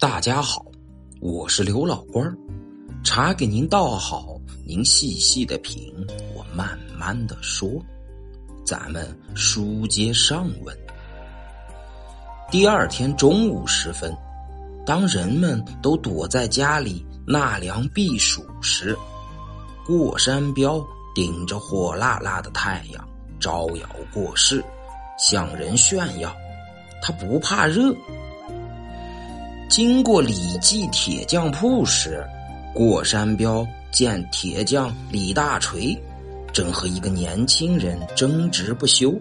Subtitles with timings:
[0.00, 0.64] 大家好，
[1.20, 2.34] 我是刘老官儿，
[3.04, 5.94] 茶给您倒好，您细细的品，
[6.34, 7.68] 我慢慢的说。
[8.64, 10.74] 咱们书接上文。
[12.50, 14.10] 第二天中午时分，
[14.86, 18.96] 当人们都躲在家里纳凉避暑时，
[19.84, 20.82] 过山彪
[21.14, 23.06] 顶着火辣辣的太阳
[23.38, 24.64] 招摇过市，
[25.18, 26.34] 向人炫耀，
[27.02, 27.94] 他不怕热。
[29.70, 32.26] 经过李记铁匠铺时，
[32.74, 35.96] 过山彪见铁匠李大锤
[36.52, 39.14] 正和一个年轻人争执不休，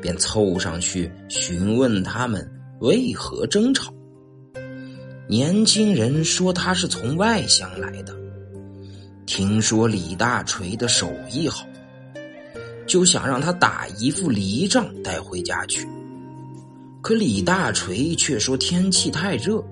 [0.00, 2.50] 便凑上去询问他们
[2.80, 3.92] 为何争吵。
[5.28, 8.16] 年轻人说他是从外乡来的，
[9.26, 11.66] 听说李大锤的手艺好，
[12.86, 15.86] 就想让他打一副犁杖带回家去。
[17.06, 19.64] 可李大锤却说天气太热，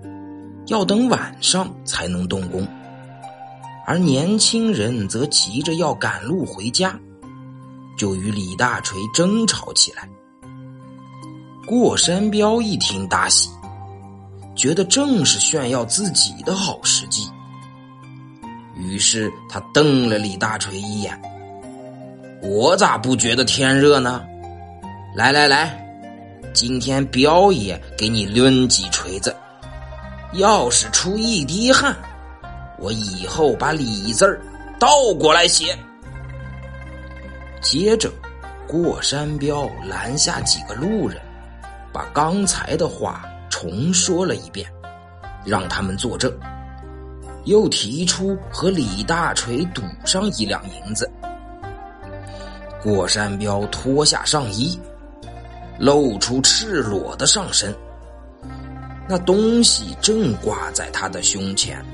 [0.69, 2.65] 要等晚上才能动工。
[3.85, 6.97] 而年轻人则急着要赶路回家，
[7.99, 10.09] 就与李大锤争吵起来。
[11.67, 13.51] 过山彪一听大喜，
[14.55, 17.29] 觉得正是炫耀自己的好时机，
[18.77, 21.21] 于是他瞪了李大锤一眼
[22.41, 24.25] ：“我咋不觉得天热呢？
[25.17, 25.84] 来来来，
[26.55, 29.35] 今天彪爷给你抡几锤子，
[30.35, 31.95] 要是出一滴汗。”
[32.79, 34.41] 我以后把“李”字儿
[34.79, 34.89] 倒
[35.19, 35.77] 过来写。
[37.61, 38.11] 接着，
[38.69, 41.21] 过山彪拦下几个路人，
[41.93, 44.71] 把刚才的话重说了一遍，
[45.45, 46.33] 让他们作证。
[47.45, 51.11] 又提出和李大锤赌上一两银子。
[52.83, 54.79] 过山彪脱下上衣，
[55.79, 57.75] 露出赤裸的上身，
[59.09, 61.85] 那东西正挂在他的胸前。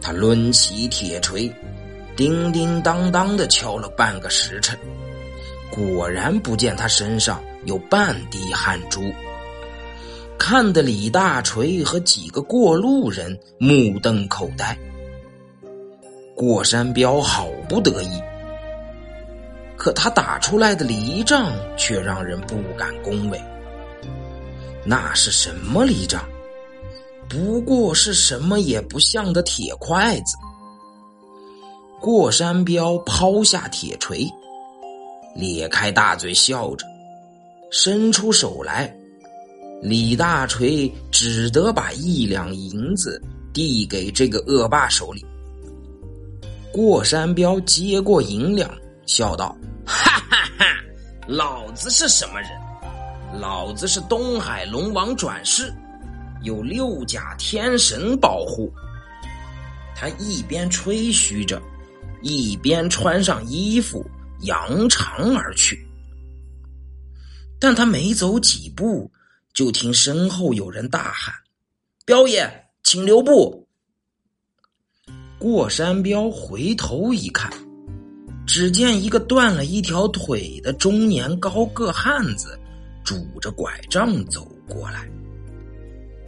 [0.00, 1.50] 他抡起铁锤，
[2.16, 4.78] 叮叮当当的敲了半个时辰，
[5.70, 9.02] 果然不见他身上有半滴汗珠，
[10.38, 14.78] 看得李大锤和几个过路人目瞪口呆。
[16.36, 18.20] 过山彪好不得意，
[19.84, 23.38] 可他打出来的犁杖却让人不敢恭维。
[24.82, 26.24] 那是什么犁杖？
[27.28, 30.38] 不过是什么也不像的铁筷子。
[32.00, 34.26] 过山彪抛下铁锤，
[35.36, 36.86] 咧开大嘴笑着，
[37.70, 38.90] 伸出手来，
[39.82, 45.22] 李大锤只得把一两银子递给这个恶霸手里。
[46.72, 48.70] 过山彪接过银两，
[49.04, 49.54] 笑道：“，
[51.26, 52.50] 老子是什么人？
[53.40, 55.72] 老子是东海龙王转世。”
[56.42, 58.70] 有六甲天神保护，
[59.96, 61.58] 他一边吹嘘着，
[62.20, 64.04] 一边穿上衣服，
[64.40, 65.88] 扬长而去。
[67.58, 69.10] 但他没走几步，
[69.54, 71.34] 就听身后有人大喊
[72.04, 73.66] ：“彪爷，请留步！”
[75.40, 77.50] 过山彪回头一看，
[78.46, 82.58] 只见一个断了一条腿的中年高个汉子，
[83.04, 85.08] 拄着拐杖走过来。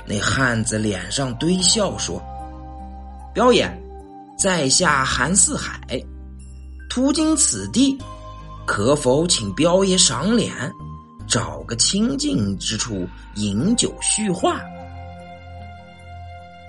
[0.06, 2.22] 那汉子脸上堆笑说
[3.34, 3.70] ：“彪爷，
[4.38, 5.80] 在下韩四海，
[6.88, 7.98] 途经此地，
[8.64, 10.52] 可否请彪爷赏脸，
[11.26, 14.60] 找个清静之处饮酒叙话？”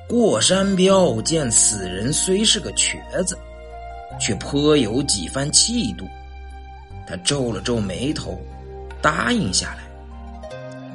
[0.09, 3.37] 过山彪见此人虽是个瘸子，
[4.19, 6.05] 却颇有几番气度，
[7.07, 8.39] 他皱了皱眉头，
[9.01, 9.87] 答应下来。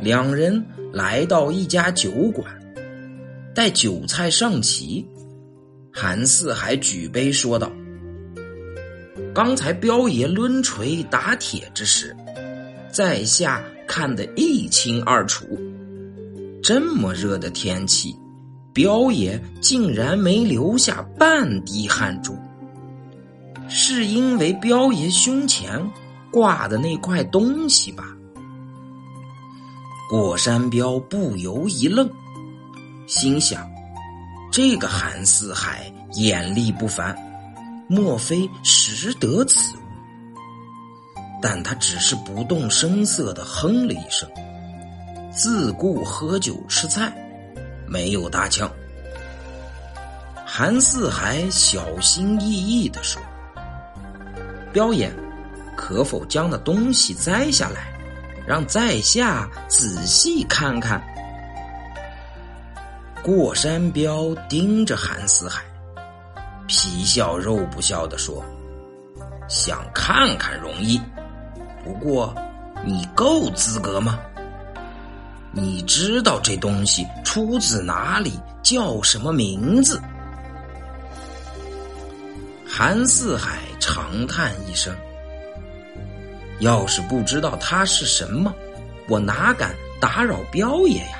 [0.00, 2.46] 两人来到一家酒馆，
[3.54, 5.06] 待酒菜上齐，
[5.92, 7.70] 韩四海举杯说道
[9.32, 12.16] ：“刚才彪爷抡锤打铁之时，
[12.90, 15.46] 在下看得一清二楚。
[16.62, 18.14] 这么热的天气，
[18.72, 22.36] 彪爷竟然没留下半滴汗珠，
[23.74, 25.82] 是因为彪爷胸前
[26.30, 28.04] 挂的那块东西吧？”
[30.10, 32.08] 过山彪不由一愣，
[33.06, 33.66] 心想：
[34.52, 37.16] 这个韩四海眼力不凡，
[37.88, 39.80] 莫非识得此物？
[41.40, 44.28] 但他只是不动声色的哼了一声，
[45.32, 47.10] 自顾喝酒吃菜，
[47.88, 48.70] 没有搭腔。
[50.44, 53.20] 韩四海小心翼翼的说
[54.72, 55.12] ：“彪爷，
[55.76, 57.92] 可否将那东西摘下来？”
[58.44, 61.00] 让在下仔细看看。
[63.22, 65.62] 过山彪盯着韩四海，
[66.66, 68.44] 皮笑肉不笑的说
[69.48, 71.00] ：“想看看容易，
[71.84, 72.34] 不过
[72.84, 74.18] 你够资格吗？
[75.52, 80.02] 你知道这东西出自哪里，叫什么名字？”
[82.66, 84.94] 韩四海长叹一声
[86.60, 88.54] ：“要是不知道它是什么，
[89.08, 91.18] 我哪敢打扰彪爷呀？”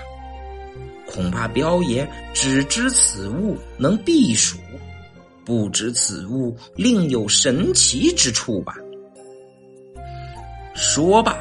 [1.04, 4.56] 恐怕彪爷只知此物能避暑，
[5.44, 8.76] 不知此物另有神奇之处吧？
[10.72, 11.36] 说罢，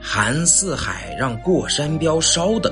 [0.00, 2.70] 韩四海让过山彪稍等，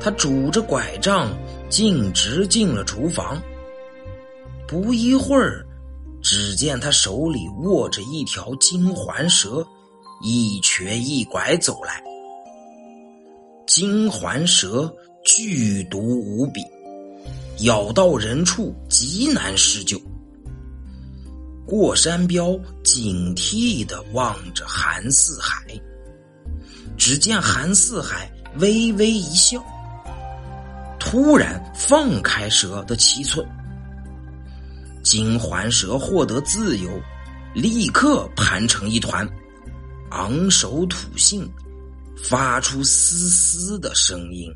[0.00, 1.28] 他拄着拐杖
[1.68, 3.40] 径直进了厨房。
[4.66, 5.66] 不一会儿，
[6.22, 9.66] 只见他手里握着一条金环蛇，
[10.22, 12.02] 一瘸一拐走来。
[13.66, 14.92] 金环蛇。
[15.24, 16.60] 剧毒无比，
[17.60, 19.96] 咬到人处极难施救。
[21.64, 25.64] 过山彪警惕的望着韩四海，
[26.98, 29.64] 只见韩四海微微一笑，
[30.98, 33.46] 突然放开蛇的七寸。
[35.02, 36.90] 金环蛇获得自由，
[37.54, 39.28] 立刻盘成一团，
[40.10, 41.48] 昂首吐信，
[42.16, 44.52] 发出嘶嘶的声音。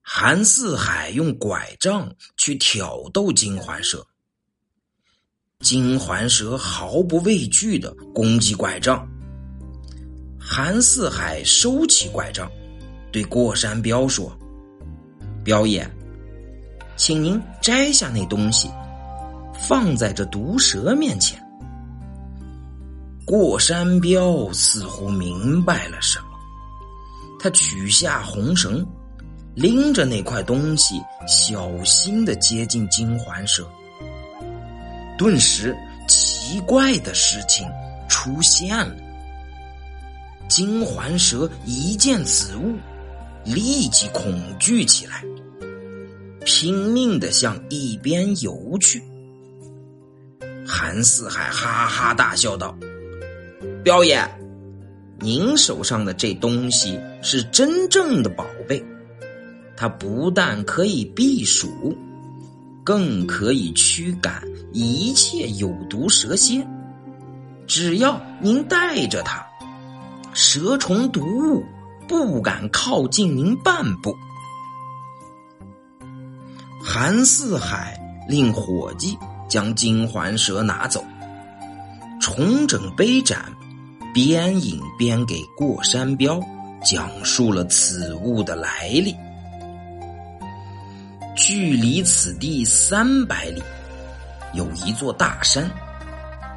[0.00, 4.04] 韩四海用拐杖去挑逗金环蛇，
[5.60, 9.08] 金环蛇毫不畏惧的攻击拐杖。
[10.38, 12.50] 韩四海收起拐杖，
[13.12, 14.36] 对过山彪说
[15.44, 15.88] ：“彪爷，
[17.04, 18.70] 请您摘下那东西，
[19.58, 21.36] 放在这毒蛇面前。”
[23.26, 26.26] 过山彪似乎明白了什么，
[27.40, 28.86] 他取下红绳。
[29.56, 33.68] 拎着那块东西，小心的接近金环蛇。
[35.18, 35.76] 顿时，
[36.06, 37.68] 奇怪的事情
[38.08, 38.94] 出现了。
[40.48, 42.76] 金环蛇一见此物，
[43.44, 45.22] 立即恐惧起来，
[46.44, 49.02] 拼命的向一边游去。
[50.66, 52.76] 韩四海哈哈大笑道
[53.84, 54.22] ：“彪爷，
[55.18, 58.84] 您手上的这东西是真正的宝贝。”
[59.76, 61.96] 它不但可以避暑，
[62.84, 64.42] 更可以驱赶
[64.72, 66.64] 一切有毒蛇蝎。
[67.66, 69.44] 只要您带着它，
[70.34, 71.64] 蛇虫毒物
[72.06, 74.16] 不敢靠近您半步。
[76.84, 77.96] 韩四海
[78.28, 79.16] 令伙计
[79.48, 81.02] 将金环蛇拿走，
[82.20, 83.44] 重整杯盏，
[84.12, 86.40] 边饮边给过山彪
[86.82, 89.14] 讲述了此物的来历。
[91.36, 93.62] 距离此地三百里，
[94.52, 95.70] 有一座大山，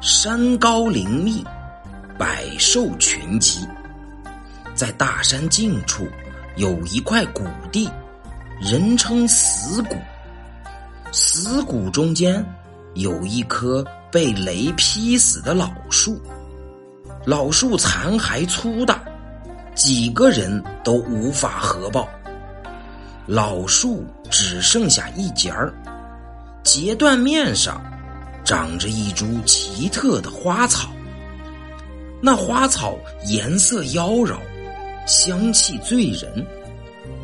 [0.00, 1.44] 山高林密，
[2.18, 3.60] 百兽群集。
[4.74, 6.06] 在大山近处
[6.56, 7.88] 有一块谷地，
[8.60, 9.94] 人称死谷。
[11.18, 12.44] 死谷中间
[12.92, 13.82] 有一棵
[14.12, 16.20] 被雷劈死的老树，
[17.24, 19.02] 老树残骸粗大，
[19.74, 22.06] 几个人都无法合抱。
[23.24, 25.72] 老树只剩下一截儿，
[26.62, 27.82] 截断面上
[28.44, 30.90] 长着一株奇特的花草。
[32.20, 34.36] 那花草颜色妖娆，
[35.06, 36.46] 香气醉人，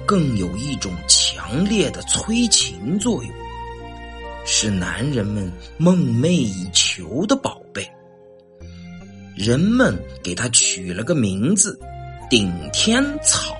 [0.07, 3.31] 更有一种强烈的催情作用，
[4.45, 7.89] 是男人们梦寐以求的宝贝。
[9.37, 11.79] 人们给它取了个名字——
[12.29, 13.57] 顶天草。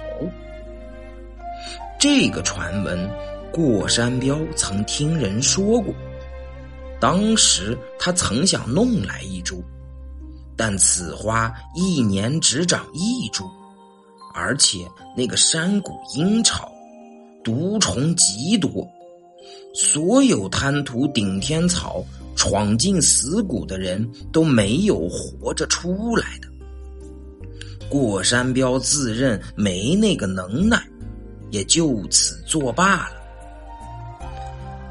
[1.99, 3.09] 这个传闻，
[3.53, 5.95] 过山彪曾听人说过。
[7.01, 9.62] 当时他曾想弄来一株，
[10.57, 13.45] 但此花一年只长一株，
[14.35, 14.79] 而且
[15.17, 16.71] 那个山谷阴潮，
[17.43, 18.87] 毒虫极多，
[19.75, 22.04] 所有贪图顶天草、
[22.37, 26.49] 闯进死谷的人都没有活着出来的。
[27.88, 30.82] 过山彪自认没那个能耐。
[31.52, 33.16] 也就此作罢了。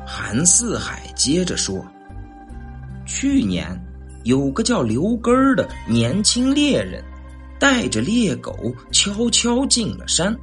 [0.05, 1.83] 韩四海接着说
[3.03, 3.67] ：“去年
[4.25, 7.03] 有个叫刘根儿的年轻猎人，
[7.59, 10.37] 带着猎狗悄悄进了山，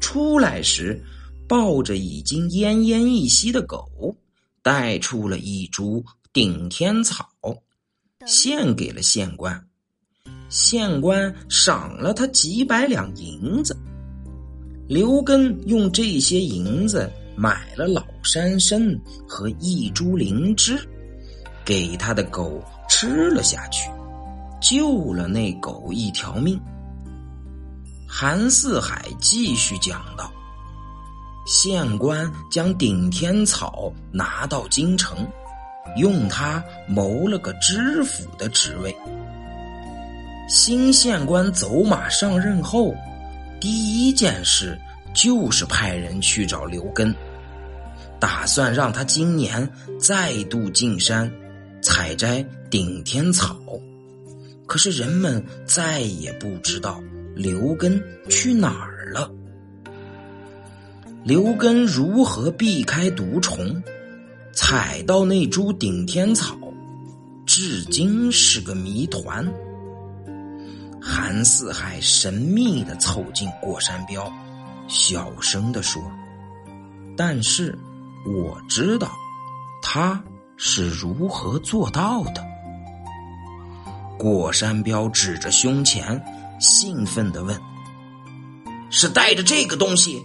[0.00, 1.02] 出来时
[1.48, 3.88] 抱着已经奄奄一息的狗，
[4.62, 7.28] 带出了一株顶天草，
[8.26, 9.66] 献给了县官。
[10.48, 13.76] 县官赏了他几百两银子。”
[14.88, 20.78] 刘根用这些银子买了老山参和一株灵芝，
[21.64, 23.90] 给他的狗吃了下去，
[24.60, 26.60] 救了那狗一条命。
[28.06, 30.30] 韩四海继续讲道
[31.46, 35.26] ：“县官将顶天草拿到京城，
[35.96, 38.94] 用它谋了个知府的职位。
[40.48, 42.94] 新县官走马上任后。”
[43.60, 44.76] 第一件事
[45.14, 47.14] 就是派人去找刘根，
[48.18, 49.70] 打算让他今年
[50.00, 51.32] 再度进山
[51.80, 53.56] 采摘顶天草。
[54.66, 57.00] 可是人们再也不知道
[57.36, 59.30] 刘根去哪儿了。
[61.24, 63.80] 刘根如何避开毒虫，
[64.52, 66.56] 采到那株顶天草，
[67.46, 69.48] 至今是个谜团。
[71.00, 74.32] 韩四海神秘的凑近过山彪，
[74.88, 76.02] 小声的说
[77.16, 77.78] ：“但是
[78.26, 79.08] 我知道
[79.80, 80.20] 他
[80.56, 82.44] 是如何做到的。”
[84.18, 86.20] 过山彪指着胸前，
[86.58, 87.56] 兴奋的问
[88.90, 90.20] ：“是带着这个东西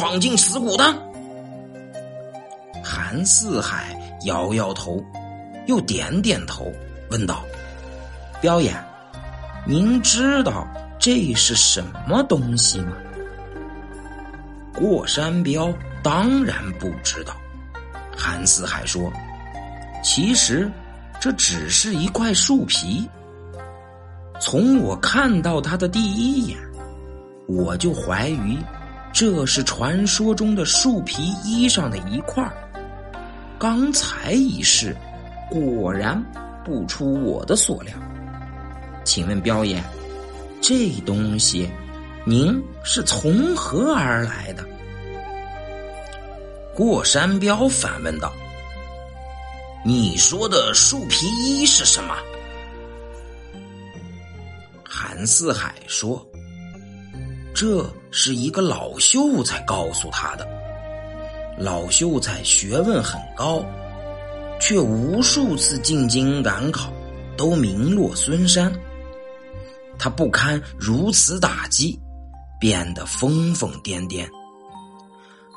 [0.00, 0.84] 闯进死谷的？”
[2.82, 5.04] 韩四海摇摇头，
[5.66, 6.72] 又点点头，
[7.10, 7.44] 问道
[8.40, 8.74] ：“彪爷。”
[9.66, 10.66] 您知道
[10.98, 12.92] 这是什么东西吗？
[14.74, 15.70] 过山彪
[16.02, 17.36] 当然不知道。
[18.16, 19.12] 韩四海说
[20.02, 20.70] ：“其实
[21.20, 23.06] 这只是一块树皮。
[24.40, 26.58] 从我看到它的第一眼，
[27.46, 28.58] 我就怀疑
[29.12, 32.50] 这是传说中的树皮衣上的一块。
[33.58, 34.96] 刚才一试，
[35.50, 36.22] 果然
[36.64, 37.92] 不出我的所料。”
[39.04, 39.82] 请问彪爷，
[40.60, 41.68] 这东西
[42.24, 44.64] 您是从何而来的？
[46.74, 48.32] 过山彪反问道
[49.84, 52.14] ：“你说的树皮衣是什么？”
[54.88, 56.24] 韩四海说
[57.60, 60.48] ：“这是一个老秀才告诉他的。
[61.58, 63.62] 老秀才学问很高，
[64.58, 66.90] 却无数次进京赶考，
[67.36, 68.72] 都名落孙山。”
[70.00, 72.00] 他不堪如此打击，
[72.58, 74.26] 变得疯疯癫癫。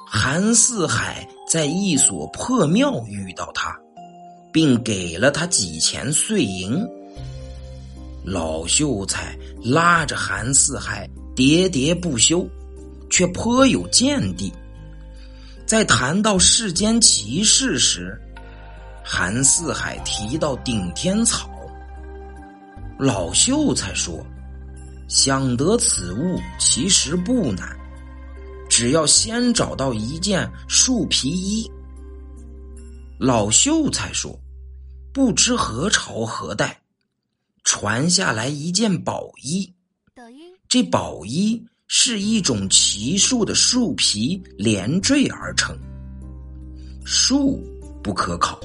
[0.05, 3.73] 韩四海在一所破庙遇到他，
[4.51, 6.85] 并给了他几钱碎银。
[8.25, 12.47] 老秀才拉着韩四海喋喋不休，
[13.09, 14.53] 却颇有见地。
[15.65, 18.19] 在谈到世间奇事时，
[19.03, 21.49] 韩四海提到顶天草，
[22.99, 24.25] 老秀才说。
[25.09, 27.77] 想得此物其实不难，
[28.67, 31.69] 只要先找到一件树皮衣。
[33.19, 34.39] 老秀才说
[35.13, 36.81] ：“不知何朝何代，
[37.63, 39.71] 传下来一件宝衣。
[40.15, 45.77] 抖音这宝衣是一种奇树的树皮连缀而成。
[47.05, 47.63] 树
[48.01, 48.59] 不可考，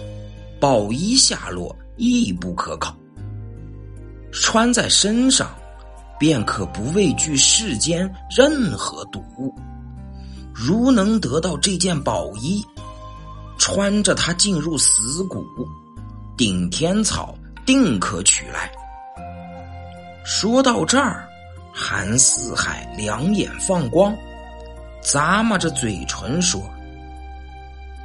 [0.58, 2.96] 宝衣下落亦不可考。
[4.32, 5.54] 穿在身上。”
[6.18, 9.54] 便可不畏惧世间任何毒物。
[10.52, 12.64] 如能得到这件宝衣，
[13.58, 15.44] 穿着它进入死谷，
[16.38, 17.36] 顶天草
[17.66, 18.72] 定可取来。
[20.24, 21.27] 说到这儿，
[21.72, 24.16] 韩四海两眼放光，
[25.02, 26.62] 咂摸着嘴唇说：“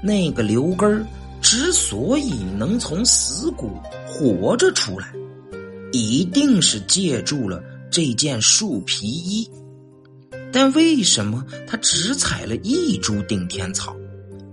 [0.01, 1.05] 那个刘根儿
[1.41, 3.71] 之所以能从死谷
[4.07, 5.07] 活着出来，
[5.91, 7.61] 一定是借助了。”
[7.95, 9.47] 这件树皮衣，
[10.51, 13.95] 但为什么他只采了一株顶天草，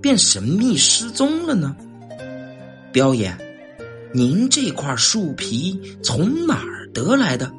[0.03, 1.75] 便神秘失踪了呢？
[2.93, 3.35] 彪爷，
[4.13, 7.51] 您这块树皮从哪儿得来的？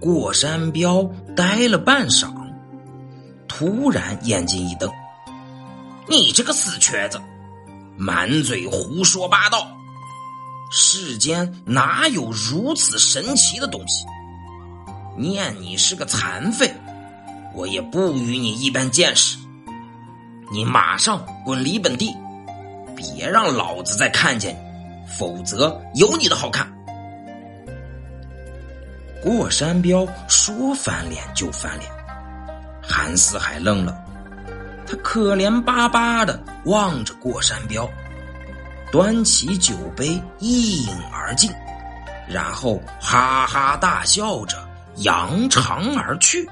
[0.00, 1.02] 过山彪
[1.36, 2.32] 呆了半晌，
[3.48, 4.90] 突然眼睛一瞪
[6.08, 7.20] ：“你这个死瘸子，
[7.96, 9.66] 满嘴胡说八道！”
[10.70, 14.04] 世间哪有如此神奇的东西？
[15.16, 16.72] 念你是个残废，
[17.54, 19.38] 我也不与你一般见识。
[20.52, 22.14] 你马上滚离本地，
[22.94, 26.72] 别让老子再看见你，否则有你的好看。
[29.22, 31.90] 过山彪说翻脸就翻脸，
[32.82, 33.96] 韩四海愣了，
[34.86, 37.88] 他可怜巴巴的望着过山彪。
[38.90, 41.50] 端起酒杯一饮而尽，
[42.26, 44.56] 然后哈哈大笑着
[44.96, 46.48] 扬长而去。